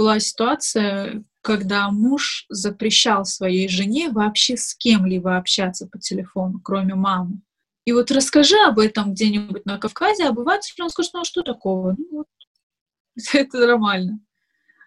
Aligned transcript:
была 0.00 0.18
ситуация, 0.18 1.24
когда 1.42 1.90
муж 1.90 2.46
запрещал 2.48 3.26
своей 3.26 3.68
жене 3.68 4.08
вообще 4.08 4.56
с 4.56 4.74
кем-либо 4.74 5.36
общаться 5.36 5.86
по 5.86 5.98
телефону, 5.98 6.58
кроме 6.64 6.94
мамы. 6.94 7.42
И 7.84 7.92
вот 7.92 8.10
расскажи 8.10 8.56
об 8.66 8.78
этом 8.78 9.12
где-нибудь 9.12 9.66
на 9.66 9.76
Кавказе, 9.76 10.24
обыватель, 10.24 10.72
он 10.82 10.88
скажет, 10.88 11.12
ну 11.12 11.20
а 11.20 11.24
что 11.24 11.42
такого? 11.42 11.96
Ну, 11.98 12.06
вот, 12.10 12.26
это 13.34 13.58
нормально. 13.58 14.20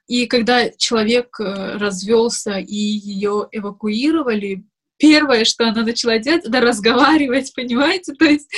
И 0.08 0.26
когда 0.26 0.72
человек 0.72 1.40
э, 1.40 1.78
развелся 1.78 2.58
и 2.58 2.76
ее 2.76 3.48
эвакуировали, 3.52 4.66
первое, 5.04 5.44
что 5.44 5.68
она 5.68 5.84
начала 5.84 6.18
делать, 6.18 6.46
это 6.46 6.62
разговаривать, 6.62 7.52
понимаете? 7.54 8.14
То 8.14 8.24
есть 8.24 8.50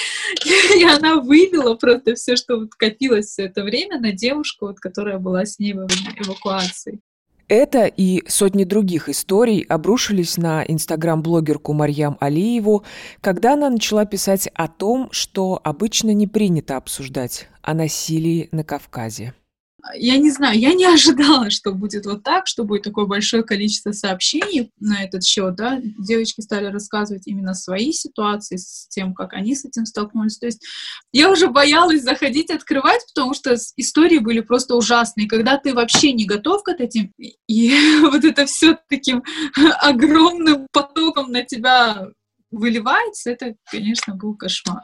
и 0.78 0.84
она 0.84 1.16
вывела 1.16 1.74
просто 1.74 2.14
все, 2.14 2.36
что 2.36 2.58
вот 2.58 2.76
копилось 2.76 3.26
все 3.26 3.46
это 3.46 3.64
время 3.64 4.00
на 4.00 4.12
девушку, 4.12 4.68
вот, 4.68 4.80
которая 4.80 5.18
была 5.18 5.46
с 5.46 5.58
ней 5.58 5.74
во 5.74 5.88
время 5.88 6.14
эвакуации. 6.24 7.00
Это 7.48 7.86
и 7.86 8.24
сотни 8.28 8.64
других 8.64 9.10
историй 9.10 9.62
обрушились 9.62 10.38
на 10.38 10.64
инстаграм-блогерку 10.64 11.74
Марьям 11.74 12.16
Алиеву, 12.20 12.84
когда 13.22 13.54
она 13.54 13.72
начала 13.72 14.06
писать 14.06 14.48
о 14.54 14.68
том, 14.68 15.10
что 15.12 15.60
обычно 15.64 16.12
не 16.12 16.28
принято 16.28 16.78
обсуждать 16.78 17.48
о 17.64 17.74
насилии 17.74 18.50
на 18.52 18.64
Кавказе 18.64 19.34
я 19.94 20.18
не 20.18 20.32
знаю, 20.32 20.58
я 20.58 20.74
не 20.74 20.86
ожидала, 20.94 21.50
что 21.50 21.72
будет 21.72 22.06
вот 22.06 22.24
так, 22.24 22.48
что 22.48 22.64
будет 22.64 22.84
такое 22.84 23.06
большое 23.06 23.44
количество 23.44 23.92
сообщений 23.92 24.72
на 24.80 25.04
этот 25.04 25.24
счет, 25.24 25.56
да, 25.56 25.80
девочки 25.82 26.42
стали 26.42 26.66
рассказывать 26.66 27.28
именно 27.28 27.54
свои 27.54 27.92
ситуации 27.92 28.58
с 28.58 28.88
тем, 28.90 29.14
как 29.14 29.34
они 29.34 29.56
с 29.56 29.66
этим 29.66 29.86
столкнулись, 29.86 30.38
то 30.38 30.46
есть 30.48 30.66
я 31.12 31.32
уже 31.32 31.48
боялась 31.48 32.04
заходить, 32.04 32.50
открывать, 32.50 33.02
потому 33.14 33.34
что 33.34 33.56
истории 33.78 34.20
были 34.20 34.42
просто 34.42 34.76
ужасные, 34.76 35.28
когда 35.28 35.58
ты 35.58 35.74
вообще 35.74 36.14
не 36.14 36.26
готов 36.26 36.64
к 36.64 36.70
этим, 36.70 37.12
и 37.48 38.00
вот 38.02 38.24
это 38.24 38.46
все 38.46 38.78
таким 38.90 39.24
огромным 39.82 40.68
потоком 40.72 41.32
на 41.32 41.44
тебя 41.44 42.08
выливается, 42.52 43.32
это, 43.32 43.56
конечно, 43.70 44.16
был 44.16 44.36
кошмар. 44.36 44.84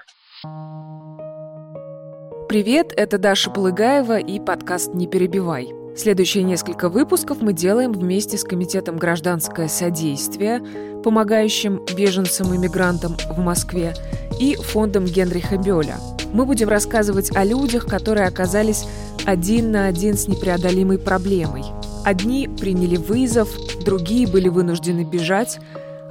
Привет, 2.52 2.92
это 2.98 3.18
Даша 3.18 3.50
Полыгаева 3.50 4.20
и 4.20 4.38
подкаст 4.38 4.94
«Не 4.94 5.08
перебивай». 5.08 5.70
Следующие 5.96 6.44
несколько 6.44 6.90
выпусков 6.90 7.42
мы 7.42 7.54
делаем 7.54 7.94
вместе 7.94 8.38
с 8.38 8.44
Комитетом 8.44 8.98
«Гражданское 8.98 9.70
содействие», 9.70 10.62
помогающим 11.02 11.80
беженцам 11.96 12.54
и 12.54 12.58
мигрантам 12.58 13.16
в 13.30 13.40
Москве, 13.40 13.94
и 14.38 14.56
фондом 14.56 15.06
Генриха 15.06 15.56
Бёля. 15.56 15.96
Мы 16.34 16.46
будем 16.46 16.68
рассказывать 16.68 17.34
о 17.34 17.46
людях, 17.46 17.86
которые 17.88 18.28
оказались 18.28 18.84
один 19.26 19.72
на 19.72 19.88
один 19.88 20.18
с 20.18 20.28
непреодолимой 20.28 21.00
проблемой. 21.00 21.64
Одни 22.04 22.50
приняли 22.50 22.98
вызов, 22.98 23.48
другие 23.86 24.28
были 24.28 24.50
вынуждены 24.50 25.06
бежать, 25.06 25.58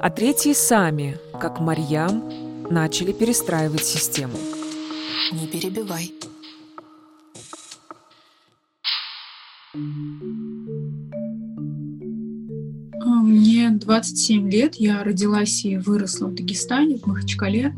а 0.01 0.09
третьи 0.09 0.53
сами, 0.53 1.19
как 1.39 1.59
Марьям, 1.59 2.23
начали 2.67 3.11
перестраивать 3.11 3.85
систему. 3.85 4.39
Не 5.31 5.45
перебивай. 5.45 6.11
27 13.91 14.49
лет, 14.49 14.75
я 14.75 15.03
родилась 15.03 15.65
и 15.65 15.75
выросла 15.75 16.27
в 16.27 16.33
Дагестане, 16.33 16.97
в 16.97 17.07
Махачкале. 17.07 17.75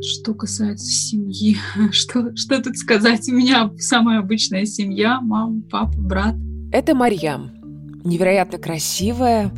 Что 0.00 0.34
касается 0.34 0.86
семьи, 0.86 1.56
что, 1.90 2.36
что 2.36 2.62
тут 2.62 2.78
сказать? 2.78 3.28
У 3.28 3.34
меня 3.34 3.72
самая 3.76 4.20
обычная 4.20 4.66
семья, 4.66 5.20
мама, 5.20 5.60
папа, 5.68 5.98
брат. 5.98 6.36
Это 6.70 6.94
Марьям, 6.94 7.50
невероятно 8.04 8.58
красивая, 8.58 9.50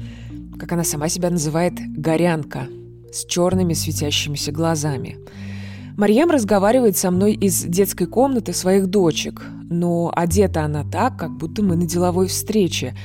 как 0.58 0.72
она 0.72 0.84
сама 0.84 1.10
себя 1.10 1.28
называет, 1.28 1.74
горянка, 1.94 2.66
с 3.12 3.26
черными 3.26 3.74
светящимися 3.74 4.52
глазами– 4.52 5.18
Марьям 5.96 6.30
разговаривает 6.30 6.96
со 6.96 7.12
мной 7.12 7.34
из 7.34 7.62
детской 7.62 8.06
комнаты 8.06 8.52
своих 8.52 8.88
дочек, 8.88 9.46
но 9.70 10.12
одета 10.14 10.64
она 10.64 10.82
так, 10.82 11.16
как 11.16 11.30
будто 11.36 11.62
мы 11.62 11.76
на 11.76 11.86
деловой 11.86 12.26
встрече. 12.26 12.96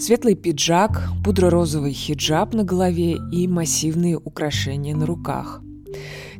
Светлый 0.00 0.34
пиджак, 0.34 1.10
пудро-розовый 1.22 1.92
хиджаб 1.92 2.54
на 2.54 2.64
голове 2.64 3.18
и 3.30 3.46
массивные 3.46 4.16
украшения 4.16 4.96
на 4.96 5.04
руках. 5.04 5.60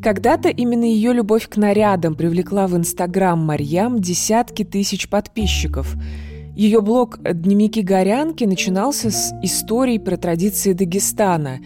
Когда-то 0.03 0.49
именно 0.49 0.85
ее 0.85 1.13
любовь 1.13 1.47
к 1.47 1.59
нарядам 1.59 2.15
привлекла 2.15 2.67
в 2.67 2.75
Инстаграм 2.75 3.39
Марьям 3.39 3.99
десятки 3.99 4.65
тысяч 4.65 5.11
подписчиков. 5.11 5.95
Ее 6.57 6.81
блог 6.81 7.19
«Дневники 7.23 7.83
горянки» 7.83 8.45
начинался 8.45 9.11
с 9.11 9.31
историй 9.43 10.01
про 10.01 10.17
традиции 10.17 10.73
Дагестана 10.73 11.59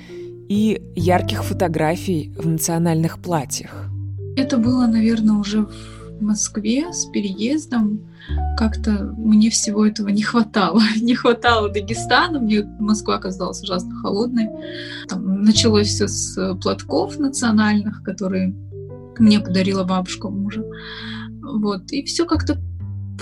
и 0.48 0.82
ярких 0.96 1.44
фотографий 1.44 2.32
в 2.36 2.48
национальных 2.48 3.22
платьях. 3.22 3.88
Это 4.36 4.58
было, 4.58 4.88
наверное, 4.88 5.36
уже 5.36 5.68
в 6.18 6.20
Москве 6.20 6.92
с 6.92 7.04
переездом. 7.04 8.00
Как-то 8.56 9.12
мне 9.16 9.50
всего 9.50 9.86
этого 9.86 10.08
не 10.08 10.22
хватало. 10.22 10.80
Не 11.00 11.14
хватало 11.14 11.68
Дагестана, 11.68 12.38
мне 12.38 12.64
Москва 12.78 13.18
казалась 13.18 13.62
ужасно 13.62 13.94
холодной. 13.96 14.48
Там 15.08 15.42
началось 15.42 15.88
все 15.88 16.08
с 16.08 16.54
платков 16.62 17.18
национальных, 17.18 18.02
которые 18.02 18.54
мне 19.18 19.40
подарила 19.40 19.84
бабушка 19.84 20.28
мужа. 20.28 20.64
Вот. 21.42 21.90
И 21.92 22.04
все 22.04 22.24
как-то 22.24 22.58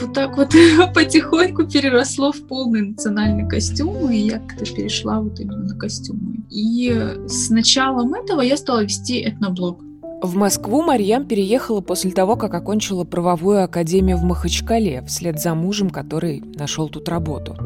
вот 0.01 0.15
так 0.15 0.37
вот 0.37 0.55
потихоньку 0.95 1.65
переросло 1.65 2.33
в 2.33 2.47
полный 2.47 2.83
национальный 2.83 3.49
костюм, 3.49 4.11
и 4.11 4.17
я 4.17 4.39
как-то 4.39 4.65
перешла 4.65 5.21
вот 5.21 5.39
именно 5.41 5.65
на 5.65 5.77
костюмы. 5.77 6.37
И 6.51 6.91
с 7.27 7.51
началом 7.51 8.15
этого 8.15 8.41
я 8.41 8.57
стала 8.57 8.83
вести 8.83 9.23
этноблог. 9.23 9.83
В 10.23 10.37
Москву 10.37 10.83
Марьям 10.83 11.27
переехала 11.27 11.81
после 11.81 12.13
того, 12.13 12.37
как 12.37 12.55
окончила 12.55 13.03
правовую 13.03 13.65
академию 13.65 14.17
в 14.17 14.23
Махачкале, 14.23 15.03
вслед 15.09 15.41
за 15.41 15.53
мужем, 15.57 15.91
который 15.91 16.41
нашел 16.55 16.89
тут 16.89 17.09
работу. 17.09 17.57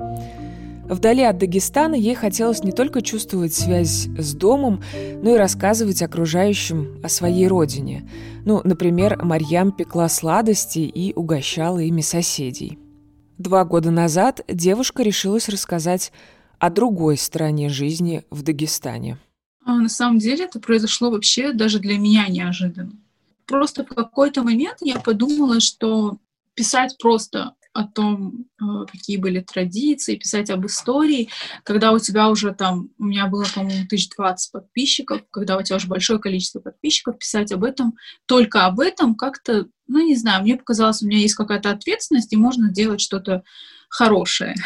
Вдали 0.88 1.22
от 1.22 1.36
Дагестана 1.36 1.96
ей 1.96 2.14
хотелось 2.14 2.64
не 2.64 2.72
только 2.72 3.02
чувствовать 3.02 3.52
связь 3.52 4.08
с 4.16 4.34
домом, 4.34 4.82
но 5.22 5.34
и 5.34 5.38
рассказывать 5.38 6.00
окружающим 6.00 6.98
о 7.04 7.10
своей 7.10 7.46
родине. 7.46 8.08
Ну, 8.46 8.62
например, 8.64 9.22
Марьям 9.22 9.70
пекла 9.70 10.08
сладости 10.08 10.78
и 10.78 11.12
угощала 11.12 11.80
ими 11.80 12.00
соседей. 12.00 12.78
Два 13.36 13.66
года 13.66 13.90
назад 13.90 14.40
девушка 14.48 15.02
решилась 15.02 15.50
рассказать 15.50 16.10
о 16.58 16.70
другой 16.70 17.18
стороне 17.18 17.68
жизни 17.68 18.24
в 18.30 18.40
Дагестане. 18.42 19.18
А 19.66 19.74
на 19.74 19.88
самом 19.88 20.18
деле 20.18 20.44
это 20.44 20.60
произошло 20.60 21.10
вообще 21.10 21.52
даже 21.52 21.80
для 21.80 21.98
меня 21.98 22.28
неожиданно. 22.28 22.92
Просто 23.46 23.84
в 23.84 23.88
какой-то 23.88 24.44
момент 24.44 24.76
я 24.80 25.00
подумала, 25.00 25.58
что 25.58 26.18
писать 26.54 26.96
просто 26.98 27.54
о 27.72 27.84
том, 27.84 28.46
э, 28.60 28.64
какие 28.90 29.16
были 29.16 29.40
традиции, 29.40 30.14
писать 30.14 30.50
об 30.50 30.64
истории, 30.66 31.30
когда 31.64 31.90
у 31.90 31.98
тебя 31.98 32.28
уже 32.30 32.54
там, 32.54 32.90
у 32.96 33.06
меня 33.06 33.26
было, 33.26 33.44
по-моему, 33.52 33.86
1020 33.86 34.52
подписчиков, 34.52 35.22
когда 35.32 35.58
у 35.58 35.62
тебя 35.62 35.76
уже 35.76 35.88
большое 35.88 36.20
количество 36.20 36.60
подписчиков, 36.60 37.18
писать 37.18 37.50
об 37.50 37.64
этом, 37.64 37.96
только 38.26 38.66
об 38.66 38.78
этом 38.78 39.16
как-то, 39.16 39.66
ну, 39.88 40.06
не 40.06 40.14
знаю, 40.14 40.42
мне 40.42 40.56
показалось, 40.56 41.02
у 41.02 41.06
меня 41.08 41.18
есть 41.18 41.34
какая-то 41.34 41.70
ответственность, 41.70 42.32
и 42.32 42.36
можно 42.36 42.70
делать 42.70 43.00
что-то 43.00 43.42
хорошее. 43.88 44.54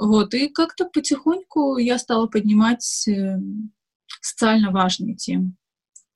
Вот, 0.00 0.32
и 0.32 0.48
как-то 0.48 0.84
потихоньку 0.84 1.76
я 1.76 1.98
стала 1.98 2.28
поднимать 2.28 3.08
э, 3.08 3.36
социально 4.20 4.70
важные 4.70 5.14
темы. 5.14 5.54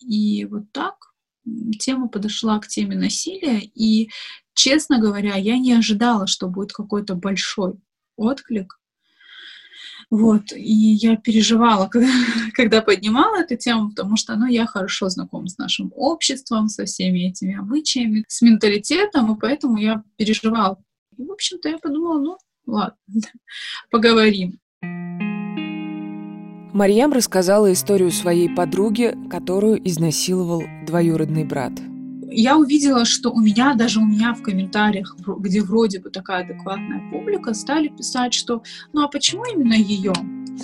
И 0.00 0.44
вот 0.44 0.70
так 0.72 0.94
тема 1.78 2.08
подошла 2.08 2.58
к 2.58 2.68
теме 2.68 2.96
насилия, 2.96 3.60
и, 3.60 4.10
честно 4.54 4.98
говоря, 4.98 5.36
я 5.36 5.58
не 5.58 5.72
ожидала, 5.72 6.26
что 6.26 6.48
будет 6.48 6.72
какой-то 6.72 7.14
большой 7.14 7.74
отклик. 8.16 8.78
Вот, 10.10 10.52
и 10.52 10.72
я 10.72 11.16
переживала, 11.16 11.88
когда, 11.90 12.12
когда 12.52 12.82
поднимала 12.82 13.36
эту 13.40 13.56
тему, 13.56 13.90
потому 13.90 14.16
что, 14.16 14.36
ну, 14.36 14.46
я 14.46 14.66
хорошо 14.66 15.08
знакома 15.08 15.48
с 15.48 15.58
нашим 15.58 15.90
обществом, 15.94 16.68
со 16.68 16.84
всеми 16.84 17.30
этими 17.30 17.58
обычаями, 17.58 18.24
с 18.28 18.42
менталитетом, 18.42 19.34
и 19.34 19.40
поэтому 19.40 19.78
я 19.78 20.02
переживала. 20.16 20.82
И, 21.16 21.24
в 21.24 21.32
общем-то, 21.32 21.68
я 21.68 21.78
подумала, 21.78 22.20
ну, 22.20 22.38
ладно, 22.66 22.96
поговорим. 23.90 24.60
Марьям 26.72 27.12
рассказала 27.12 27.70
историю 27.70 28.10
своей 28.10 28.48
подруги, 28.48 29.14
которую 29.30 29.86
изнасиловал 29.86 30.62
двоюродный 30.86 31.44
брат. 31.44 31.72
Я 32.30 32.56
увидела, 32.56 33.04
что 33.04 33.30
у 33.30 33.40
меня, 33.40 33.74
даже 33.74 34.00
у 34.00 34.06
меня 34.06 34.32
в 34.32 34.40
комментариях, 34.40 35.14
где 35.38 35.60
вроде 35.60 36.00
бы 36.00 36.08
такая 36.08 36.44
адекватная 36.44 37.02
публика, 37.10 37.52
стали 37.52 37.88
писать, 37.88 38.32
что 38.32 38.62
ну 38.94 39.02
а 39.02 39.08
почему 39.08 39.44
именно 39.44 39.74
ее? 39.74 40.14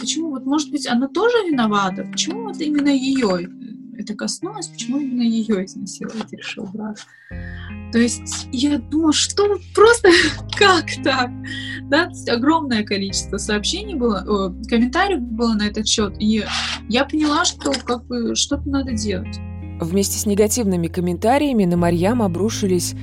Почему 0.01 0.31
вот, 0.31 0.47
может 0.47 0.71
быть, 0.71 0.87
она 0.87 1.09
тоже 1.09 1.37
виновата? 1.47 2.05
Почему 2.11 2.45
вот 2.45 2.59
именно 2.59 2.89
ее 2.89 3.51
это 3.99 4.15
коснулось? 4.15 4.69
Почему 4.69 4.99
именно 4.99 5.23
ее 5.23 5.65
изнасиловать 5.65 6.33
решил 6.33 6.65
брат? 6.73 6.99
То 7.93 7.99
есть 7.99 8.49
я 8.53 8.79
думала, 8.79 9.13
что 9.13 9.59
просто 9.75 10.11
как 10.57 10.87
так? 11.03 11.31
Да, 11.85 12.11
огромное 12.29 12.85
количество 12.85 13.39
сообщений 13.39 13.95
было, 13.95 14.25
э, 14.25 14.69
комментариев 14.69 15.21
было 15.21 15.55
на 15.55 15.67
этот 15.67 15.87
счет, 15.87 16.15
и 16.19 16.45
я 16.89 17.05
поняла, 17.05 17.45
что 17.45 17.73
как 17.73 18.07
бы 18.07 18.35
что-то 18.35 18.69
надо 18.69 18.93
делать. 18.93 19.39
Вместе 19.81 20.19
с 20.19 20.27
негативными 20.27 20.89
комментариями 20.89 21.65
на 21.65 21.77
Марьям 21.77 22.23
обрушились 22.23 22.95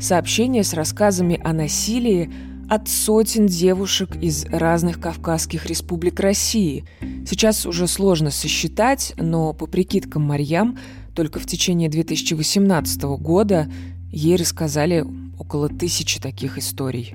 сообщения 0.00 0.64
с 0.64 0.74
рассказами 0.74 1.40
о 1.42 1.52
насилии 1.52 2.30
от 2.68 2.88
сотен 2.88 3.46
девушек 3.46 4.16
из 4.20 4.44
разных 4.46 5.00
кавказских 5.00 5.66
республик 5.66 6.20
России. 6.20 6.84
Сейчас 7.28 7.66
уже 7.66 7.86
сложно 7.86 8.30
сосчитать, 8.30 9.14
но 9.16 9.52
по 9.52 9.66
прикидкам 9.66 10.22
Марьям 10.22 10.78
только 11.14 11.38
в 11.38 11.46
течение 11.46 11.88
2018 11.88 13.02
года 13.18 13.68
ей 14.10 14.36
рассказали 14.36 15.04
около 15.38 15.68
тысячи 15.68 16.20
таких 16.20 16.58
историй. 16.58 17.14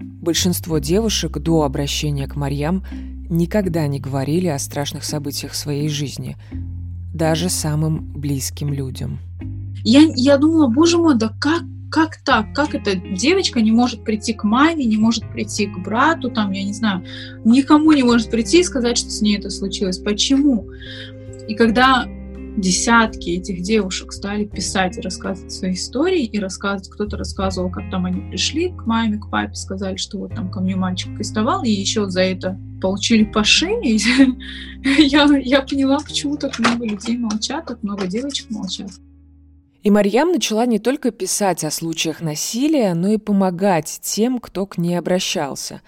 Большинство 0.00 0.78
девушек 0.78 1.38
до 1.38 1.62
обращения 1.62 2.26
к 2.26 2.36
Марьям 2.36 2.84
никогда 3.28 3.86
не 3.86 4.00
говорили 4.00 4.48
о 4.48 4.58
страшных 4.58 5.04
событиях 5.04 5.54
своей 5.54 5.88
жизни, 5.88 6.36
даже 7.14 7.48
самым 7.48 8.12
близким 8.12 8.72
людям. 8.72 9.18
Я, 9.82 10.02
я 10.14 10.36
думала, 10.36 10.66
боже 10.68 10.98
мой, 10.98 11.16
да 11.16 11.32
как, 11.40 11.62
как 11.90 12.18
так? 12.24 12.54
Как 12.54 12.74
эта 12.74 12.94
девочка 12.94 13.60
не 13.60 13.72
может 13.72 14.04
прийти 14.04 14.32
к 14.32 14.44
маме, 14.44 14.84
не 14.84 14.96
может 14.96 15.30
прийти 15.30 15.66
к 15.66 15.78
брату, 15.78 16.30
там, 16.30 16.52
я 16.52 16.64
не 16.64 16.72
знаю, 16.72 17.04
никому 17.44 17.92
не 17.92 18.02
может 18.02 18.30
прийти 18.30 18.60
и 18.60 18.64
сказать, 18.64 18.96
что 18.96 19.10
с 19.10 19.20
ней 19.20 19.38
это 19.38 19.50
случилось. 19.50 19.98
Почему? 19.98 20.68
И 21.48 21.54
когда 21.54 22.06
десятки 22.56 23.30
этих 23.30 23.62
девушек 23.62 24.12
стали 24.12 24.44
писать 24.44 24.98
и 24.98 25.00
рассказывать 25.00 25.52
свои 25.52 25.72
истории, 25.72 26.24
и 26.24 26.38
рассказывать, 26.38 26.88
кто-то 26.90 27.16
рассказывал, 27.16 27.70
как 27.70 27.90
там 27.90 28.06
они 28.06 28.20
пришли 28.20 28.70
к 28.70 28.86
маме, 28.86 29.18
к 29.18 29.30
папе, 29.30 29.54
сказали, 29.54 29.96
что 29.96 30.18
вот 30.18 30.34
там 30.34 30.50
ко 30.50 30.60
мне 30.60 30.76
мальчик 30.76 31.14
приставал, 31.16 31.64
и 31.64 31.70
еще 31.70 32.08
за 32.08 32.22
это 32.22 32.58
получили 32.80 33.24
по 33.24 33.44
шее. 33.44 33.80
я, 34.98 35.28
я 35.38 35.62
поняла, 35.62 35.98
почему 35.98 36.36
так 36.36 36.58
много 36.58 36.86
людей 36.86 37.16
молчат, 37.16 37.66
так 37.66 37.82
много 37.82 38.06
девочек 38.06 38.50
молчат. 38.50 38.90
И 39.82 39.90
Марьям 39.90 40.32
начала 40.32 40.66
не 40.66 40.78
только 40.78 41.10
писать 41.10 41.64
о 41.64 41.70
случаях 41.70 42.20
насилия, 42.20 42.92
но 42.94 43.08
и 43.08 43.16
помогать 43.16 44.00
тем, 44.02 44.38
кто 44.38 44.66
к 44.66 44.76
ней 44.76 44.96
обращался. 44.96 45.80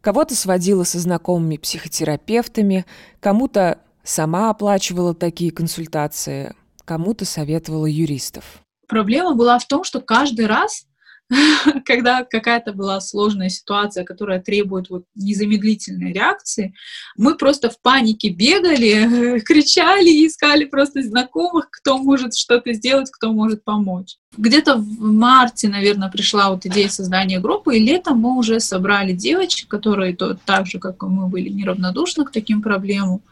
Кого-то 0.00 0.34
сводила 0.34 0.82
со 0.82 0.98
знакомыми 0.98 1.56
психотерапевтами, 1.56 2.84
кому-то 3.20 3.78
сама 4.02 4.50
оплачивала 4.50 5.14
такие 5.14 5.52
консультации, 5.52 6.54
кому-то 6.84 7.24
советовала 7.24 7.86
юристов. 7.86 8.60
Проблема 8.88 9.34
была 9.34 9.58
в 9.58 9.66
том, 9.66 9.84
что 9.84 10.00
каждый 10.00 10.46
раз 10.46 10.87
когда 11.84 12.24
какая-то 12.24 12.72
была 12.72 13.00
сложная 13.00 13.48
ситуация, 13.48 14.04
которая 14.04 14.40
требует 14.40 14.88
вот 14.88 15.04
незамедлительной 15.14 16.12
реакции, 16.12 16.74
мы 17.16 17.36
просто 17.36 17.70
в 17.70 17.80
панике 17.80 18.30
бегали, 18.30 19.38
кричали, 19.44 20.26
искали 20.26 20.64
просто 20.64 21.02
знакомых, 21.02 21.68
кто 21.70 21.98
может 21.98 22.34
что-то 22.34 22.72
сделать, 22.72 23.10
кто 23.10 23.32
может 23.32 23.62
помочь. 23.62 24.16
Где-то 24.36 24.76
в 24.76 25.00
марте, 25.00 25.68
наверное, 25.68 26.10
пришла 26.10 26.50
вот 26.50 26.64
идея 26.66 26.88
создания 26.88 27.40
группы, 27.40 27.76
и 27.76 27.84
летом 27.84 28.18
мы 28.18 28.36
уже 28.36 28.60
собрали 28.60 29.12
девочек, 29.12 29.68
которые 29.68 30.14
то, 30.16 30.34
так 30.34 30.66
же, 30.66 30.78
как 30.78 31.02
и 31.02 31.06
мы, 31.06 31.28
были 31.28 31.48
неравнодушны 31.48 32.24
к 32.24 32.32
таким 32.32 32.62
проблемам, 32.62 33.22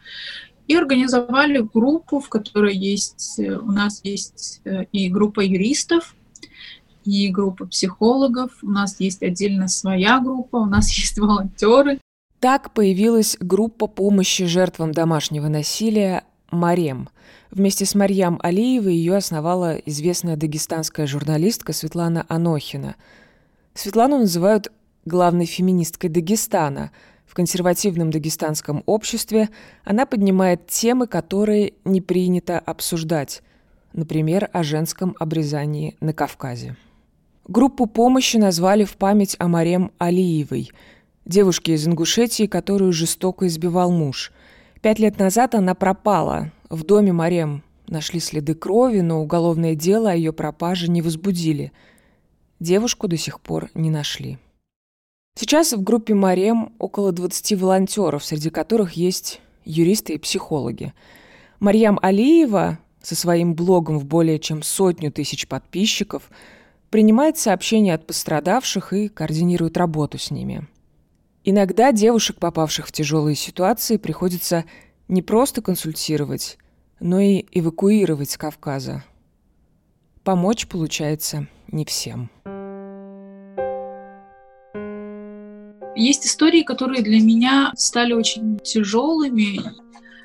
и 0.69 0.75
организовали 0.75 1.59
группу, 1.59 2.19
в 2.19 2.29
которой 2.29 2.77
есть, 2.77 3.39
э, 3.39 3.57
у 3.57 3.71
нас 3.71 4.01
есть 4.03 4.61
э, 4.65 4.85
и 4.91 5.09
группа 5.09 5.41
юристов, 5.41 6.17
и 7.07 7.29
группа 7.29 7.67
психологов, 7.67 8.51
у 8.63 8.71
нас 8.71 9.01
есть 9.01 9.23
отдельно 9.23 9.69
своя 9.69 10.21
группа, 10.21 10.57
у 10.57 10.67
нас 10.67 10.91
есть 10.97 11.19
волонтеры. 11.19 11.99
Так 12.41 12.75
появилась 12.75 13.37
группа 13.41 13.87
помощи 13.87 14.45
жертвам 14.45 14.93
домашнего 14.93 15.49
насилия 15.49 16.25
«Марем». 16.51 17.09
Вместе 17.51 17.87
с 17.87 17.95
Марьям 17.95 18.39
Алиевой 18.43 18.95
ее 18.95 19.17
основала 19.17 19.77
известная 19.77 20.37
дагестанская 20.37 21.07
журналистка 21.07 21.73
Светлана 21.73 22.27
Анохина. 22.29 22.97
Светлану 23.73 24.19
называют 24.19 24.71
главной 25.07 25.47
феминисткой 25.47 26.11
Дагестана. 26.11 26.91
В 27.25 27.35
консервативном 27.35 28.11
дагестанском 28.11 28.83
обществе 28.87 29.49
она 29.85 30.07
поднимает 30.07 30.67
темы, 30.67 31.07
которые 31.07 31.75
не 31.85 32.01
принято 32.01 32.59
обсуждать, 32.59 33.43
например, 33.93 34.51
о 34.53 34.63
женском 34.63 35.17
обрезании 35.19 35.97
на 36.01 36.13
Кавказе. 36.13 36.77
Группу 37.49 37.87
помощи 37.87 38.39
назвали 38.39 38.83
в 38.83 38.97
память 38.97 39.37
о 39.39 39.47
Марем 39.47 39.93
Алиевой, 39.99 40.73
девушке 41.25 41.75
из 41.75 41.87
Ингушетии, 41.87 42.47
которую 42.47 42.93
жестоко 42.93 43.47
избивал 43.47 43.93
муж. 43.93 44.33
Пять 44.83 44.99
лет 44.99 45.21
назад 45.21 45.55
она 45.55 45.77
пропала. 45.77 46.51
В 46.71 46.83
доме 46.83 47.13
Марем 47.13 47.63
нашли 47.87 48.19
следы 48.19 48.55
крови, 48.57 48.99
но 48.99 49.23
уголовное 49.23 49.77
дело 49.77 50.11
о 50.11 50.15
ее 50.17 50.33
пропаже 50.33 50.91
не 50.91 51.03
возбудили. 51.03 51.71
Девушку 52.59 53.07
до 53.07 53.17
сих 53.17 53.41
пор 53.41 53.71
не 53.75 53.91
нашли. 53.91 54.39
Сейчас 55.39 55.73
в 55.73 55.85
группе 55.85 56.15
Марем 56.15 56.73
около 56.81 57.13
20 57.13 57.61
волонтеров, 57.61 58.25
среди 58.25 58.51
которых 58.51 58.95
есть 58.95 59.41
юристы 59.65 60.15
и 60.15 60.19
психологи. 60.19 60.95
Марьям 61.61 62.01
Алиева 62.03 62.81
со 63.03 63.15
своим 63.15 63.55
блогом 63.55 64.01
в 64.01 64.05
более 64.05 64.41
чем 64.41 64.65
сотню 64.65 65.13
тысяч 65.13 65.47
подписчиков– 65.47 66.29
принимает 66.91 67.39
сообщения 67.39 67.95
от 67.95 68.07
пострадавших 68.07 68.93
и 68.93 69.09
координирует 69.09 69.77
работу 69.77 70.19
с 70.19 70.31
ними. 70.31 70.67
Иногда 71.45 71.93
девушек, 71.93 72.39
попавших 72.39 72.89
в 72.89 72.93
тяжелые 72.93 73.37
ситуации, 73.37 73.97
приходится 73.97 74.65
не 75.09 75.23
просто 75.23 75.63
консультировать, 75.63 76.59
но 76.99 77.21
и 77.21 77.47
эвакуировать 77.53 78.31
с 78.31 78.37
Кавказа. 78.37 79.05
Помочь 80.25 80.67
получается 80.67 81.47
не 81.69 81.85
всем. 81.85 82.31
Есть 85.95 86.27
истории, 86.27 86.63
которые 86.63 87.03
для 87.03 87.21
меня 87.21 87.73
стали 87.77 88.13
очень 88.13 88.59
тяжелыми, 88.59 89.61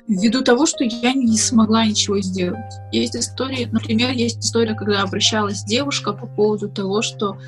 ввиду 0.08 0.42
того, 0.42 0.66
что 0.66 0.84
я 0.84 1.12
не 1.12 1.38
смогла 1.38 1.86
ничего 1.86 2.20
сделать. 2.20 2.72
Есть 2.92 3.16
истории, 3.16 3.68
например, 3.70 4.10
есть 4.10 4.40
история, 4.40 4.74
когда 4.74 5.02
обращалась 5.02 5.64
девушка 5.64 6.12
по 6.12 6.26
поводу 6.26 6.68
того, 6.68 7.02
что 7.02 7.38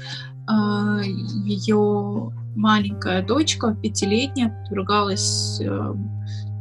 э, 0.48 1.02
ее 1.44 2.32
маленькая 2.54 3.22
дочка, 3.22 3.76
пятилетняя, 3.82 4.50
подвергалась 4.64 5.60
э, 5.60 5.94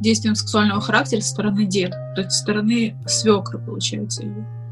действиям 0.00 0.34
сексуального 0.34 0.80
характера 0.80 1.20
со 1.20 1.30
стороны 1.30 1.66
деда, 1.66 1.96
то 2.14 2.22
есть 2.22 2.32
со 2.32 2.42
стороны 2.42 2.96
свекра, 3.06 3.58
получается, 3.58 4.24
ее. 4.24 4.63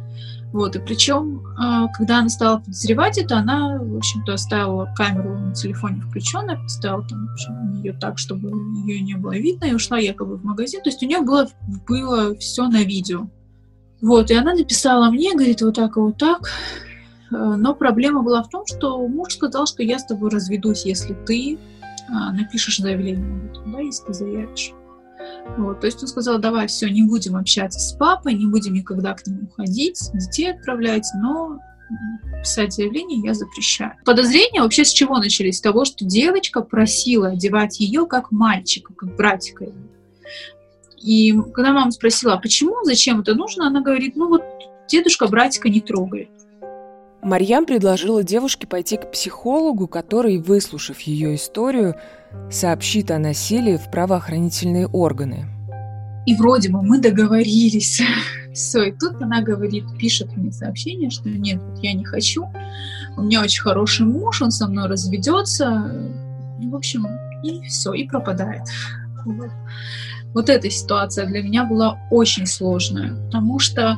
Вот, 0.53 0.77
и 0.77 0.79
причем, 0.79 1.43
а, 1.59 1.89
когда 1.89 2.19
она 2.19 2.29
стала 2.29 2.59
подозревать 2.59 3.17
это, 3.17 3.39
она, 3.39 3.79
в 3.79 3.97
общем-то, 3.97 4.35
оставила 4.35 4.93
камеру 4.95 5.39
на 5.39 5.55
телефоне 5.55 6.03
включенной, 6.03 6.57
поставила 6.57 7.07
там, 7.09 7.27
в 7.27 7.33
общем, 7.33 7.83
ее 7.83 7.95
так, 7.95 8.19
чтобы 8.19 8.51
ее 8.87 9.01
не 9.01 9.15
было 9.15 9.33
видно, 9.33 9.65
и 9.65 9.73
ушла 9.73 9.99
якобы 9.99 10.37
в 10.37 10.45
магазин. 10.45 10.83
То 10.83 10.91
есть 10.91 11.03
у 11.03 11.07
нее 11.07 11.21
было, 11.21 11.49
было 11.89 12.37
все 12.37 12.69
на 12.69 12.83
видео. 12.83 13.29
Вот, 14.03 14.31
и 14.31 14.35
она 14.35 14.53
написала 14.53 15.11
мне, 15.11 15.33
говорит, 15.33 15.63
вот 15.63 15.75
так 15.75 15.97
и 15.97 16.01
вот 16.01 16.19
так. 16.19 16.51
Э, 17.31 17.55
но 17.57 17.75
проблема 17.75 18.23
была 18.23 18.43
в 18.43 18.51
том, 18.51 18.67
что 18.67 19.07
муж 19.09 19.35
сказал, 19.35 19.67
что 19.67 19.83
я 19.83 19.99
с 19.99 20.05
тобой 20.05 20.29
разведусь, 20.29 20.85
если 20.85 21.15
ты 21.27 21.59
а, 22.09 22.33
напишешь 22.33 22.79
заявление, 22.79 23.51
да, 23.67 23.81
если 23.81 24.05
ты 24.07 24.13
заявишь. 24.13 24.75
Вот, 25.59 25.81
то 25.81 25.87
есть 25.87 26.03
он 26.03 26.09
сказал, 26.09 26.39
давай, 26.39 26.67
все, 26.67 26.89
не 26.89 27.03
будем 27.03 27.37
общаться 27.37 27.79
с 27.79 27.93
папой, 27.93 28.35
не 28.35 28.47
будем 28.47 28.75
никогда 28.75 29.15
к 29.15 29.27
нему 29.27 29.49
ходить, 29.57 29.99
детей 30.15 30.53
отправлять, 30.53 31.07
но 31.17 31.59
писать 32.43 32.73
заявление 32.73 33.21
я 33.25 33.35
запрещаю. 33.35 33.93
Подозрения 34.05 34.63
вообще 34.63 34.85
с 34.85 34.93
чего 34.93 35.19
начались? 35.19 35.59
С 35.59 35.61
того, 35.61 35.85
что 35.85 36.05
девочка 36.05 36.63
просила 36.63 37.29
одевать 37.29 37.81
ее 37.81 38.07
как 38.07 38.33
мальчика, 38.33 38.95
как 38.95 39.15
братика. 39.17 39.67
И 40.99 41.33
когда 41.53 41.73
мама 41.73 41.91
спросила, 41.91 42.35
а 42.35 42.39
почему, 42.39 42.77
зачем 42.85 43.21
это 43.21 43.35
нужно, 43.35 43.67
она 43.67 43.81
говорит, 43.81 44.17
ну 44.17 44.29
вот 44.29 44.43
дедушка 44.89 45.27
братика 45.27 45.69
не 45.69 45.81
трогает. 45.81 46.31
Марьям 47.23 47.67
предложила 47.67 48.25
девушке 48.25 48.67
пойти 48.67 48.97
к 48.97 49.13
психологу, 49.13 49.87
который, 49.87 50.39
выслушав 50.39 50.99
ее 51.01 51.37
историю, 51.37 51.95
сообщит 52.51 53.13
о 53.13 53.19
насилии 53.19 53.77
в 53.77 53.91
правоохранительные 53.93 54.89
органы. 54.89 55.47
И 56.27 56.35
вроде 56.35 56.71
бы 56.71 56.83
мы 56.83 56.99
договорились. 56.99 58.03
Все, 58.53 58.83
и 58.83 58.93
тут 58.93 59.23
она 59.23 59.41
говорит, 59.41 59.85
пишет 59.99 60.37
мне 60.37 60.51
сообщение, 60.51 61.11
что 61.11 61.29
нет, 61.29 61.61
я 61.81 61.95
не 61.95 62.05
хочу. 62.05 62.49
У 63.17 63.23
меня 63.23 63.41
очень 63.41 63.63
хороший 63.63 64.05
муж, 64.05 64.43
он 64.43 64.51
со 64.51 64.67
мной 64.67 64.89
разведется. 64.89 65.91
В 66.61 66.75
общем, 66.75 67.07
и 67.43 67.63
все, 67.63 67.93
и 67.93 68.07
пропадает. 68.07 68.63
Вот. 69.25 69.51
вот 70.35 70.49
эта 70.49 70.69
ситуация 70.71 71.27
для 71.27 71.43
меня 71.43 71.65
была 71.65 71.99
очень 72.11 72.47
сложная, 72.47 73.15
потому 73.27 73.59
что 73.59 73.97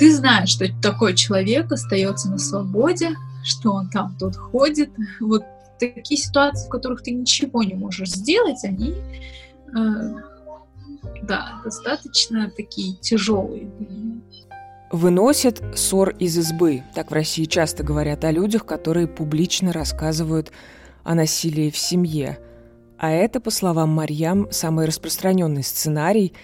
Ты 0.00 0.16
знаешь, 0.16 0.48
что 0.48 0.66
такой 0.80 1.14
человек 1.14 1.70
остается 1.70 2.30
на 2.30 2.38
свободе, 2.38 3.10
что 3.44 3.72
он 3.72 3.90
там 3.90 4.16
тут 4.18 4.34
ходит. 4.34 4.88
Вот 5.20 5.44
такие 5.78 6.18
ситуации, 6.18 6.66
в 6.66 6.70
которых 6.70 7.02
ты 7.02 7.10
ничего 7.10 7.62
не 7.62 7.74
можешь 7.74 8.08
сделать, 8.08 8.64
они 8.64 8.94
э, 9.76 10.14
да, 11.22 11.60
достаточно 11.62 12.50
такие 12.50 12.96
тяжелые 12.96 13.70
Выносят 14.90 15.62
ссор 15.76 16.10
из 16.18 16.38
избы. 16.38 16.82
Так 16.94 17.10
в 17.10 17.14
России 17.14 17.44
часто 17.44 17.82
говорят 17.84 18.24
о 18.24 18.30
людях, 18.30 18.64
которые 18.64 19.06
публично 19.06 19.70
рассказывают 19.70 20.50
о 21.04 21.14
насилии 21.14 21.70
в 21.70 21.76
семье. 21.76 22.38
А 23.00 23.10
это, 23.10 23.40
по 23.40 23.50
словам 23.50 23.88
Марьям, 23.88 24.48
самый 24.52 24.84
распространенный 24.84 25.62
сценарий, 25.62 26.34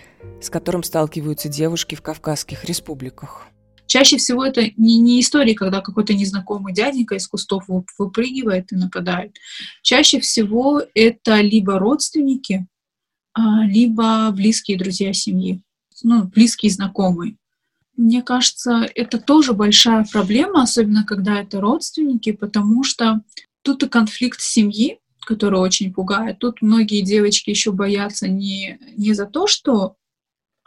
с 0.41 0.49
которым 0.49 0.83
сталкиваются 0.83 1.51
девушки 1.51 1.95
в 1.95 2.01
Кавказских 2.01 2.65
республиках. 2.65 3.47
Чаще 3.87 4.17
всего 4.17 4.43
это 4.43 4.63
не, 4.79 4.97
не 4.97 5.21
истории, 5.21 5.53
когда 5.53 5.83
какой-то 5.83 6.15
незнакомый 6.15 6.73
дяденька 6.73 7.17
из 7.17 7.29
кустов 7.29 7.67
выпрыгивает 7.99 8.73
и 8.73 8.77
нападает. 8.77 9.37
Чаще 9.83 10.19
всего 10.19 10.83
это 10.95 11.43
либо 11.43 11.79
родственники, 11.79 12.67
а, 13.35 13.67
либо 13.67 14.31
близкие 14.31 14.79
друзья 14.79 15.13
семьи, 15.13 15.63
ну, 16.03 16.25
близкие 16.25 16.73
знакомые. 16.73 17.37
Мне 17.99 18.23
кажется, 18.23 18.89
это 18.95 19.19
тоже 19.19 19.53
большая 19.53 20.07
проблема, 20.11 20.63
особенно 20.63 21.05
когда 21.05 21.39
это 21.43 21.61
родственники, 21.61 22.33
потому 22.33 22.83
что 22.83 23.21
тут 23.61 23.83
и 23.83 23.89
конфликт 23.89 24.41
семьи, 24.41 25.01
который 25.27 25.59
очень 25.59 25.93
пугает. 25.93 26.39
Тут 26.39 26.63
многие 26.63 27.03
девочки 27.03 27.51
еще 27.51 27.73
боятся 27.73 28.29
не, 28.29 28.79
не 28.97 29.13
за 29.13 29.27
то, 29.27 29.47
что 29.47 29.97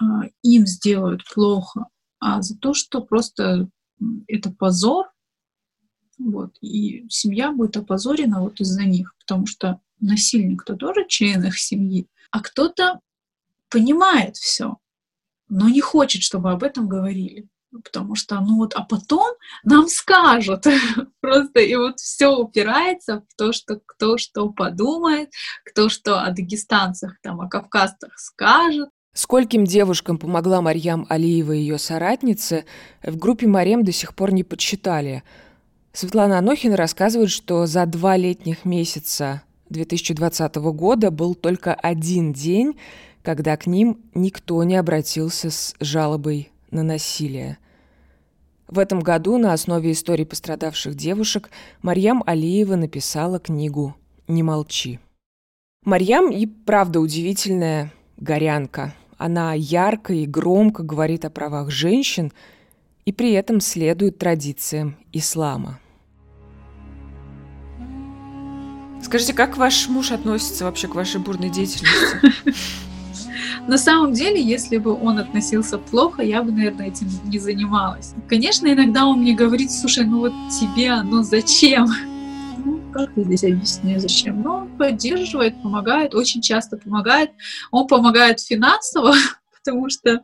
э, 0.01 0.05
им 0.43 0.67
сделают 0.67 1.23
плохо, 1.33 1.87
а 2.19 2.41
за 2.41 2.57
то, 2.57 2.73
что 2.73 3.01
просто 3.01 3.69
это 4.27 4.51
позор, 4.51 5.07
вот, 6.17 6.57
и 6.61 7.05
семья 7.09 7.51
будет 7.51 7.77
опозорена 7.77 8.41
вот 8.41 8.59
из-за 8.59 8.83
них, 8.83 9.15
потому 9.19 9.45
что 9.45 9.79
насильник-то 10.01 10.75
тоже 10.75 11.05
член 11.07 11.45
их 11.45 11.57
семьи, 11.57 12.07
а 12.29 12.41
кто-то 12.41 12.99
понимает 13.69 14.35
все, 14.35 14.77
но 15.47 15.69
не 15.69 15.79
хочет, 15.79 16.21
чтобы 16.21 16.51
об 16.51 16.63
этом 16.63 16.89
говорили. 16.89 17.47
Потому 17.71 18.15
что, 18.15 18.39
ну 18.39 18.57
вот, 18.57 18.73
а 18.73 18.83
потом 18.83 19.27
нам 19.63 19.87
скажут 19.87 20.65
просто, 21.21 21.59
и 21.59 21.75
вот 21.75 21.99
все 21.99 22.35
упирается 22.35 23.21
в 23.21 23.35
то, 23.37 23.53
что 23.53 23.79
кто 23.85 24.17
что 24.17 24.49
подумает, 24.49 25.29
кто 25.65 25.87
что 25.89 26.21
о 26.21 26.31
дагестанцах, 26.31 27.17
там, 27.21 27.41
о 27.41 27.47
кавказцах 27.47 28.17
скажет. 28.17 28.89
Скольким 29.13 29.65
девушкам 29.65 30.17
помогла 30.17 30.61
Марьям 30.61 31.05
Алиева 31.09 31.51
и 31.51 31.59
ее 31.59 31.77
соратницы, 31.77 32.65
в 33.03 33.17
группе 33.17 33.47
Марем 33.47 33.83
до 33.83 33.91
сих 33.91 34.15
пор 34.15 34.31
не 34.33 34.43
подсчитали. 34.43 35.23
Светлана 35.93 36.37
Анохина 36.37 36.77
рассказывает, 36.77 37.29
что 37.29 37.65
за 37.65 37.85
два 37.85 38.17
летних 38.17 38.65
месяца 38.65 39.43
2020 39.69 40.55
года 40.55 41.11
был 41.11 41.35
только 41.35 41.73
один 41.73 42.33
день, 42.33 42.79
когда 43.21 43.57
к 43.57 43.67
ним 43.67 43.99
никто 44.13 44.63
не 44.63 44.75
обратился 44.75 45.51
с 45.51 45.75
жалобой 45.79 46.51
на 46.71 46.83
насилие. 46.83 47.57
В 48.67 48.77
этом 48.77 48.99
году 48.99 49.37
на 49.37 49.53
основе 49.53 49.91
историй 49.91 50.25
пострадавших 50.25 50.95
девушек 50.95 51.49
Марьям 51.81 52.23
Алиева 52.25 52.75
написала 52.75 53.39
книгу 53.39 53.95
«Не 54.27 54.43
молчи». 54.43 54.99
Марьям 55.83 56.29
и 56.29 56.45
правда 56.45 56.99
удивительная 56.99 57.91
горянка. 58.17 58.93
Она 59.17 59.53
ярко 59.53 60.13
и 60.13 60.25
громко 60.25 60.83
говорит 60.83 61.25
о 61.25 61.29
правах 61.29 61.71
женщин 61.71 62.31
и 63.05 63.11
при 63.11 63.31
этом 63.31 63.59
следует 63.59 64.17
традициям 64.17 64.97
ислама. 65.11 65.79
Скажите, 69.01 69.33
как 69.33 69.57
ваш 69.57 69.87
муж 69.87 70.11
относится 70.11 70.65
вообще 70.65 70.87
к 70.87 70.95
вашей 70.95 71.19
бурной 71.21 71.49
деятельности? 71.49 72.49
На 73.69 73.77
самом 73.77 74.13
деле, 74.13 74.41
если 74.41 74.77
бы 74.77 74.99
он 74.99 75.19
относился 75.19 75.77
плохо, 75.77 76.23
я 76.23 76.41
бы, 76.41 76.51
наверное, 76.51 76.87
этим 76.87 77.07
не 77.25 77.37
занималась. 77.37 78.15
Конечно, 78.27 78.65
иногда 78.65 79.05
он 79.05 79.19
мне 79.19 79.35
говорит, 79.35 79.71
слушай, 79.71 80.05
ну 80.05 80.21
вот 80.21 80.33
тебе 80.59 80.89
оно 80.89 81.21
зачем? 81.21 81.85
Ну, 82.65 82.81
как 82.91 83.11
я 83.15 83.23
здесь 83.25 83.43
объясню, 83.43 83.99
зачем? 83.99 84.41
Но 84.41 84.61
он 84.61 84.75
поддерживает, 84.75 85.61
помогает, 85.61 86.15
очень 86.15 86.41
часто 86.41 86.77
помогает. 86.77 87.29
Он 87.69 87.85
помогает 87.85 88.39
финансово, 88.39 89.13
потому 89.63 89.87
что 89.91 90.19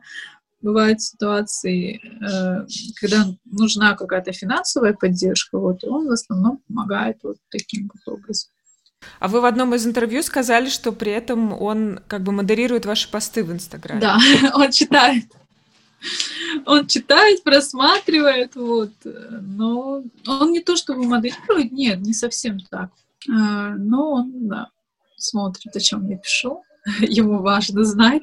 бывают 0.60 1.00
ситуации, 1.00 2.00
э, 2.02 2.66
когда 3.00 3.26
нужна 3.44 3.94
какая-то 3.94 4.32
финансовая 4.32 4.92
поддержка, 4.92 5.56
вот, 5.56 5.84
он 5.84 6.08
в 6.08 6.10
основном 6.10 6.58
помогает 6.66 7.18
вот 7.22 7.36
таким 7.50 7.92
вот 7.94 8.12
образом. 8.12 8.50
А 9.18 9.28
вы 9.28 9.40
в 9.40 9.44
одном 9.44 9.74
из 9.74 9.86
интервью 9.86 10.22
сказали, 10.22 10.68
что 10.68 10.92
при 10.92 11.12
этом 11.12 11.52
он 11.52 12.00
как 12.06 12.22
бы 12.22 12.32
модерирует 12.32 12.86
ваши 12.86 13.10
посты 13.10 13.44
в 13.44 13.52
Инстаграме. 13.52 14.00
Да, 14.00 14.18
он 14.54 14.70
читает. 14.70 15.24
Он 16.66 16.86
читает, 16.86 17.42
просматривает, 17.42 18.54
вот. 18.54 18.92
Но 19.04 20.02
он 20.26 20.52
не 20.52 20.60
то 20.60 20.76
чтобы 20.76 21.04
модерирует, 21.04 21.72
нет, 21.72 22.00
не 22.00 22.12
совсем 22.12 22.60
так. 22.60 22.90
А, 23.28 23.70
но 23.74 24.12
он, 24.12 24.48
да, 24.48 24.68
смотрит, 25.16 25.74
о 25.74 25.80
чем 25.80 26.08
я 26.08 26.18
пишу. 26.18 26.62
Ему 27.00 27.38
важно 27.38 27.84
знать, 27.84 28.22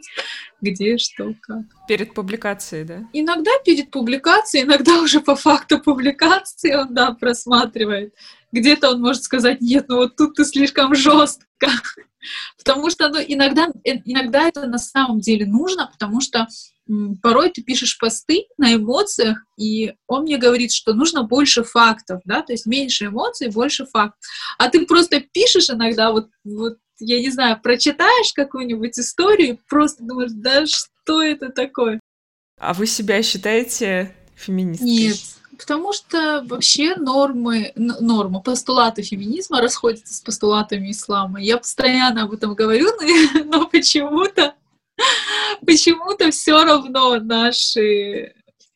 где, 0.61 0.97
что, 0.97 1.33
как. 1.41 1.63
Перед 1.87 2.13
публикацией, 2.13 2.85
да? 2.85 3.07
Иногда 3.13 3.51
перед 3.65 3.91
публикацией, 3.91 4.65
иногда 4.65 4.99
уже 5.01 5.19
по 5.19 5.35
факту 5.35 5.79
публикации 5.79 6.73
он, 6.73 6.93
да, 6.93 7.11
просматривает 7.11 8.13
где-то 8.53 8.91
он 8.91 9.01
может 9.01 9.23
сказать, 9.23 9.59
нет, 9.59 9.85
ну 9.89 9.97
вот 9.97 10.15
тут 10.15 10.35
ты 10.35 10.45
слишком 10.45 10.95
жестко. 10.95 11.47
Потому 12.57 12.89
что 12.89 13.09
ну, 13.09 13.19
иногда, 13.19 13.67
э, 13.83 13.95
иногда 14.05 14.47
это 14.47 14.65
на 14.67 14.77
самом 14.77 15.19
деле 15.19 15.45
нужно, 15.45 15.89
потому 15.91 16.21
что 16.21 16.47
порой 17.21 17.49
ты 17.49 17.61
пишешь 17.61 17.97
посты 17.97 18.45
на 18.57 18.75
эмоциях, 18.75 19.39
и 19.57 19.93
он 20.07 20.23
мне 20.23 20.37
говорит, 20.37 20.71
что 20.71 20.93
нужно 20.93 21.23
больше 21.23 21.63
фактов, 21.63 22.21
да, 22.25 22.41
то 22.41 22.53
есть 22.53 22.65
меньше 22.65 23.05
эмоций, 23.05 23.49
больше 23.49 23.85
фактов. 23.85 24.19
А 24.57 24.69
ты 24.69 24.85
просто 24.85 25.19
пишешь 25.19 25.69
иногда, 25.69 26.11
вот, 26.11 26.29
вот 26.43 26.77
я 26.99 27.19
не 27.19 27.29
знаю, 27.29 27.59
прочитаешь 27.61 28.33
какую-нибудь 28.33 28.97
историю, 28.99 29.59
просто 29.69 30.03
думаешь, 30.03 30.31
да 30.33 30.65
что 30.65 31.21
это 31.21 31.49
такое? 31.49 31.99
А 32.59 32.73
вы 32.73 32.87
себя 32.87 33.21
считаете 33.23 34.15
феминисткой? 34.35 34.89
Нет, 34.89 35.17
Потому 35.57 35.93
что 35.93 36.43
вообще 36.45 36.95
нормы, 36.95 37.73
нормы, 37.75 38.41
постулаты 38.41 39.03
феминизма 39.03 39.61
расходятся 39.61 40.13
с 40.13 40.21
постулатами 40.21 40.91
ислама. 40.91 41.39
Я 41.39 41.57
постоянно 41.57 42.23
об 42.23 42.33
этом 42.33 42.55
говорю, 42.55 42.89
но, 42.99 43.43
но 43.43 43.67
почему-то 43.67 44.55
почему-то 45.65 46.31
все 46.31 46.63
равно 46.63 47.19
наши 47.19 48.33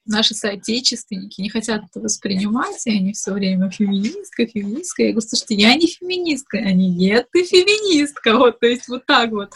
наши 0.08 0.34
соотечественники 0.34 1.42
не 1.42 1.50
хотят 1.50 1.84
это 1.90 2.00
воспринимать, 2.00 2.86
и 2.86 2.92
они 2.92 3.14
все 3.14 3.32
время 3.32 3.70
феминистка, 3.70 4.46
феминистка. 4.46 5.04
Я 5.04 5.12
говорю, 5.12 5.28
слушайте, 5.28 5.56
я 5.56 5.76
не 5.76 5.88
феминистка. 5.88 6.58
Они, 6.58 6.90
нет, 6.90 7.28
ты 7.32 7.44
феминистка. 7.44 8.38
Вот, 8.38 8.60
то 8.60 8.68
есть 8.68 8.88
вот 8.88 9.06
так 9.06 9.32
вот. 9.32 9.54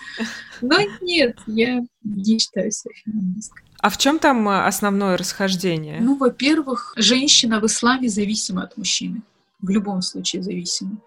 Но 0.61 0.77
нет, 1.01 1.37
я 1.47 1.81
не 2.03 2.39
считаю 2.39 2.71
себя 2.71 2.93
феминисткой. 3.03 3.63
А 3.79 3.89
в 3.89 3.97
чем 3.97 4.19
там 4.19 4.47
э, 4.47 4.65
основное 4.65 5.17
расхождение? 5.17 5.99
Ну, 6.01 6.15
во-первых, 6.15 6.93
женщина 6.97 7.59
в 7.59 7.65
исламе 7.65 8.09
зависима 8.09 8.63
от 8.63 8.77
мужчины. 8.77 9.23
В 9.59 9.69
любом 9.69 10.01
случае 10.01 10.43
зависима. 10.43 10.97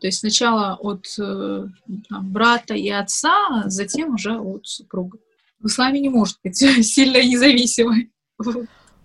То 0.00 0.06
есть 0.06 0.20
сначала 0.20 0.76
от 0.80 1.06
э, 1.18 1.66
там, 2.08 2.32
брата 2.32 2.74
и 2.74 2.88
отца, 2.88 3.34
а 3.50 3.68
затем 3.68 4.14
уже 4.14 4.38
от 4.38 4.66
супруга. 4.66 5.18
В 5.60 5.66
исламе 5.66 6.00
не 6.00 6.08
может 6.08 6.38
быть 6.42 6.56
сильно 6.84 7.22
независимой. 7.22 8.10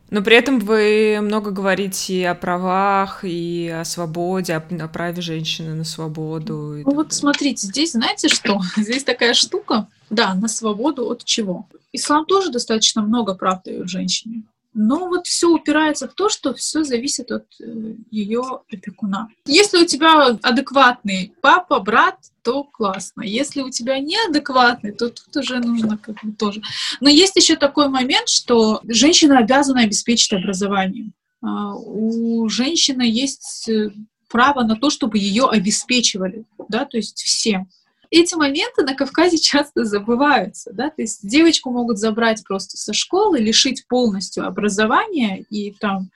Но 0.10 0.22
при 0.22 0.36
этом 0.36 0.60
вы 0.60 1.20
много 1.22 1.52
говорите 1.52 2.30
о 2.30 2.36
правах 2.36 3.24
и 3.24 3.68
о 3.70 3.84
свободе, 3.86 4.54
о, 4.54 4.84
о 4.84 4.88
праве 4.88 5.22
женщины 5.22 5.74
на 5.74 5.84
свободу. 5.84 6.82
Ну 6.86 6.94
вот 6.94 7.12
смотрите, 7.14 7.68
здесь 7.68 7.94
знаете 7.94 8.28
что? 8.28 8.62
Здесь 8.78 9.04
такая 9.04 9.34
штука, 9.34 9.88
да, 10.10 10.36
на 10.36 10.48
свободу 10.48 11.10
от 11.10 11.24
чего? 11.24 11.68
Ислам 11.92 12.26
тоже 12.26 12.52
достаточно 12.52 13.02
много 13.02 13.34
прав 13.34 13.64
дает 13.64 13.90
женщине. 13.90 14.44
Но 14.78 15.08
вот 15.08 15.26
все 15.26 15.48
упирается 15.48 16.10
в 16.10 16.14
то, 16.14 16.28
что 16.28 16.54
все 16.54 16.84
зависит 16.84 17.32
от 17.32 17.46
э, 17.62 17.96
ее 18.12 18.44
опекуна. 18.70 19.30
Если 19.46 19.78
у 19.78 19.86
тебя 19.86 20.38
адекватный 20.44 21.34
папа, 21.42 21.80
брат, 21.80 22.18
то 22.44 22.66
классно. 22.66 23.22
Если 23.22 23.62
у 23.62 23.70
тебя 23.70 24.00
неадекватный, 24.00 24.92
то 24.92 25.10
тут 25.10 25.34
уже 25.38 25.60
нужно 25.60 25.98
как 25.98 26.22
бы 26.22 26.34
тоже. 26.34 26.62
Но 27.00 27.10
есть 27.10 27.38
еще 27.38 27.56
такой 27.56 27.88
момент, 27.88 28.28
что 28.28 28.82
женщина 28.84 29.38
обязана 29.38 29.82
обеспечить 29.82 30.34
образование. 30.34 31.12
А, 31.42 31.74
у 31.76 32.50
женщины 32.50 33.04
есть 33.04 33.70
э, 33.70 33.92
право 34.28 34.64
на 34.64 34.76
то, 34.76 34.90
чтобы 34.90 35.20
ее 35.20 35.46
обеспечивали, 35.46 36.44
да, 36.68 36.84
то 36.84 36.98
есть 36.98 37.24
всем. 37.24 37.70
Эти 38.16 38.36
моменты 38.36 38.84
на 38.84 38.96
Кавказе 38.96 39.38
часто 39.38 39.84
забываются, 39.84 40.72
да, 40.74 40.90
то 40.90 41.02
есть 41.02 41.28
девочку 41.28 41.72
могут 41.72 41.98
забрать 41.98 42.44
просто 42.46 42.78
со 42.78 42.94
школы, 42.94 43.40
лишить 43.40 43.88
полностью 43.88 44.46
образования 44.46 45.46
и 45.50 45.72
там 45.72 46.10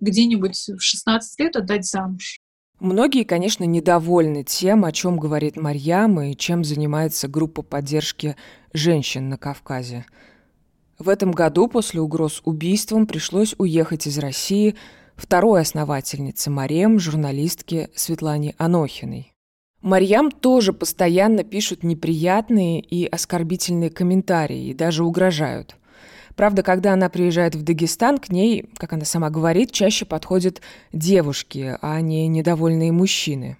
где-нибудь 0.00 0.56
в 0.68 0.80
16 0.80 1.40
лет 1.40 1.56
отдать 1.56 1.86
замуж. 1.86 2.38
Многие, 2.78 3.24
конечно, 3.24 3.64
недовольны 3.64 4.44
тем, 4.44 4.84
о 4.84 4.92
чем 4.92 5.18
говорит 5.18 5.56
Марьям 5.56 6.20
и 6.20 6.36
чем 6.36 6.62
занимается 6.62 7.26
группа 7.26 7.62
поддержки 7.62 8.36
женщин 8.74 9.30
на 9.30 9.38
Кавказе. 9.38 10.04
В 10.98 11.08
этом 11.08 11.32
году 11.32 11.68
после 11.68 12.02
угроз 12.02 12.42
убийством 12.44 13.06
пришлось 13.06 13.54
уехать 13.56 14.06
из 14.06 14.18
России 14.18 14.76
второй 15.16 15.62
основательнице 15.62 16.50
Марем, 16.50 16.98
журналистке 16.98 17.88
Светлане 17.94 18.54
Анохиной. 18.58 19.35
Марьям 19.82 20.30
тоже 20.30 20.72
постоянно 20.72 21.44
пишут 21.44 21.82
неприятные 21.82 22.80
и 22.80 23.06
оскорбительные 23.06 23.90
комментарии 23.90 24.68
и 24.68 24.74
даже 24.74 25.04
угрожают. 25.04 25.76
Правда, 26.34 26.62
когда 26.62 26.92
она 26.92 27.08
приезжает 27.08 27.54
в 27.54 27.62
Дагестан, 27.62 28.18
к 28.18 28.28
ней, 28.28 28.68
как 28.76 28.92
она 28.92 29.04
сама 29.04 29.30
говорит, 29.30 29.72
чаще 29.72 30.04
подходят 30.04 30.60
девушки, 30.92 31.76
а 31.80 32.00
не 32.00 32.28
недовольные 32.28 32.92
мужчины. 32.92 33.56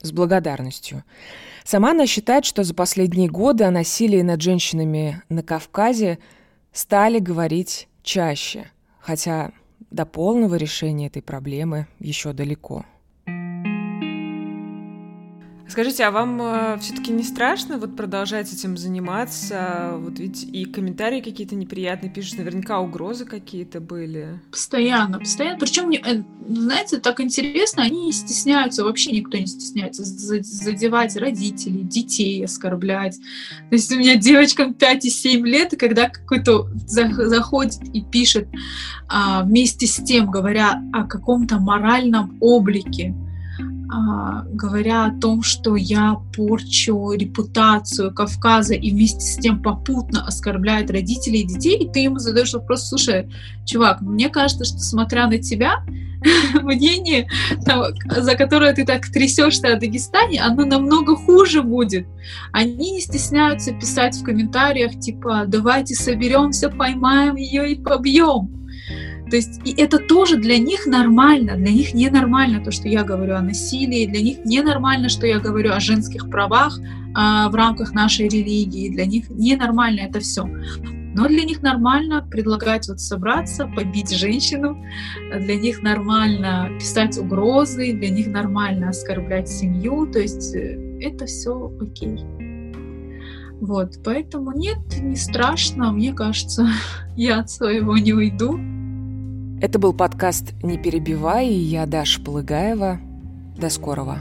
С 0.00 0.12
благодарностью. 0.12 1.02
Сама 1.64 1.92
она 1.92 2.06
считает, 2.06 2.44
что 2.44 2.62
за 2.62 2.74
последние 2.74 3.28
годы 3.28 3.64
о 3.64 3.70
насилии 3.70 4.20
над 4.20 4.42
женщинами 4.42 5.22
на 5.28 5.42
Кавказе 5.42 6.18
стали 6.72 7.18
говорить 7.18 7.88
чаще, 8.02 8.70
хотя 9.00 9.52
до 9.90 10.04
полного 10.04 10.56
решения 10.56 11.06
этой 11.06 11.22
проблемы 11.22 11.86
еще 12.00 12.32
далеко. 12.32 12.84
Скажите, 15.66 16.04
а 16.04 16.10
вам 16.10 16.40
э, 16.42 16.78
все-таки 16.78 17.10
не 17.10 17.22
страшно 17.22 17.78
вот 17.78 17.96
продолжать 17.96 18.52
этим 18.52 18.76
заниматься? 18.76 19.94
Вот 19.96 20.18
ведь 20.18 20.44
и 20.44 20.66
комментарии 20.66 21.20
какие-то 21.20 21.54
неприятные 21.54 22.12
пишут, 22.12 22.38
наверняка 22.38 22.80
угрозы 22.80 23.24
какие-то 23.24 23.80
были. 23.80 24.40
Постоянно, 24.50 25.18
постоянно. 25.18 25.58
Причем, 25.58 25.90
э, 25.90 26.22
знаете, 26.46 26.98
так 26.98 27.18
интересно, 27.20 27.82
они 27.82 28.06
не 28.06 28.12
стесняются, 28.12 28.84
вообще 28.84 29.12
никто 29.12 29.38
не 29.38 29.46
стесняется 29.46 30.04
задевать 30.04 31.16
родителей, 31.16 31.82
детей 31.82 32.44
оскорблять. 32.44 33.16
То 33.70 33.74
есть 33.74 33.90
у 33.90 33.98
меня 33.98 34.16
девочкам 34.16 34.74
5 34.74 35.04
и 35.06 35.10
7 35.10 35.46
лет, 35.46 35.72
и 35.72 35.76
когда 35.76 36.10
какой-то 36.10 36.68
заходит 36.86 37.82
и 37.94 38.02
пишет 38.02 38.48
а, 39.08 39.42
вместе 39.42 39.86
с 39.86 39.96
тем, 39.96 40.30
говоря 40.30 40.82
о 40.92 41.04
каком-то 41.04 41.58
моральном 41.58 42.36
облике, 42.40 43.14
говоря 44.50 45.06
о 45.06 45.20
том, 45.20 45.42
что 45.42 45.76
я 45.76 46.16
порчу 46.34 47.12
репутацию 47.12 48.12
Кавказа 48.14 48.74
и 48.74 48.90
вместе 48.90 49.20
с 49.20 49.36
тем 49.36 49.62
попутно 49.62 50.26
оскорбляет 50.26 50.90
родителей 50.90 51.40
и 51.40 51.46
детей, 51.46 51.84
и 51.84 51.88
ты 51.88 52.00
ему 52.00 52.18
задаешь 52.18 52.54
вопрос, 52.54 52.88
слушай, 52.88 53.28
чувак, 53.64 54.00
мне 54.00 54.28
кажется, 54.28 54.64
что 54.64 54.78
смотря 54.78 55.26
на 55.26 55.38
тебя, 55.38 55.84
мнение, 56.62 57.28
за 58.16 58.34
которое 58.34 58.72
ты 58.74 58.84
так 58.84 59.06
трясешься 59.06 59.74
о 59.74 59.78
Дагестане, 59.78 60.42
оно 60.42 60.64
намного 60.64 61.16
хуже 61.16 61.62
будет. 61.62 62.06
Они 62.52 62.92
не 62.92 63.00
стесняются 63.00 63.72
писать 63.72 64.16
в 64.16 64.24
комментариях, 64.24 64.98
типа, 64.98 65.44
давайте 65.46 65.94
соберемся, 65.94 66.68
поймаем 66.68 67.36
ее 67.36 67.72
и 67.72 67.82
побьем. 67.82 68.63
То 69.30 69.36
есть 69.36 69.60
и 69.64 69.74
это 69.80 69.98
тоже 69.98 70.36
для 70.36 70.58
них 70.58 70.86
нормально, 70.86 71.56
для 71.56 71.72
них 71.72 71.94
ненормально 71.94 72.62
то, 72.62 72.70
что 72.70 72.88
я 72.88 73.04
говорю 73.04 73.34
о 73.34 73.42
насилии, 73.42 74.06
для 74.06 74.22
них 74.22 74.44
ненормально, 74.44 75.08
что 75.08 75.26
я 75.26 75.38
говорю 75.38 75.72
о 75.72 75.80
женских 75.80 76.28
правах 76.30 76.78
а, 77.14 77.48
в 77.48 77.54
рамках 77.54 77.92
нашей 77.94 78.28
религии, 78.28 78.90
для 78.90 79.06
них 79.06 79.30
ненормально 79.30 80.00
это 80.00 80.20
все. 80.20 80.48
Но 81.16 81.28
для 81.28 81.44
них 81.44 81.62
нормально 81.62 82.26
предлагать 82.28 82.88
вот 82.88 83.00
собраться, 83.00 83.66
побить 83.66 84.10
женщину, 84.10 84.84
для 85.32 85.54
них 85.54 85.80
нормально 85.80 86.70
писать 86.78 87.16
угрозы, 87.16 87.92
для 87.92 88.10
них 88.10 88.26
нормально 88.26 88.88
оскорблять 88.88 89.48
семью, 89.48 90.08
то 90.08 90.18
есть 90.18 90.54
э, 90.56 90.98
это 91.00 91.26
все 91.26 91.72
окей. 91.80 92.18
Вот, 93.60 94.00
поэтому 94.04 94.52
нет, 94.52 94.78
не 95.00 95.14
страшно, 95.14 95.92
мне 95.92 96.12
кажется, 96.12 96.68
я 97.16 97.38
от 97.38 97.50
своего 97.50 97.96
не 97.96 98.12
уйду. 98.12 98.58
Это 99.64 99.78
был 99.78 99.94
подкаст 99.94 100.52
«Не 100.62 100.76
перебивай» 100.76 101.48
и 101.48 101.54
я 101.54 101.86
Даша 101.86 102.20
Полыгаева. 102.20 103.00
До 103.56 103.70
скорого. 103.70 104.18